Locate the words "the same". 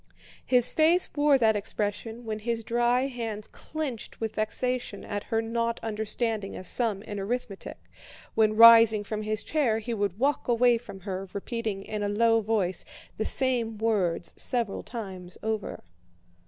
13.17-13.77